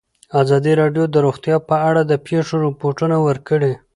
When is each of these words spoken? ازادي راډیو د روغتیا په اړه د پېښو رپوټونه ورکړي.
ازادي 0.41 0.73
راډیو 0.81 1.03
د 1.09 1.15
روغتیا 1.25 1.57
په 1.69 1.75
اړه 1.89 2.01
د 2.05 2.13
پېښو 2.27 2.55
رپوټونه 2.65 3.15
ورکړي. 3.27 3.73